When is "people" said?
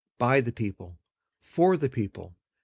0.51-0.97, 1.87-2.35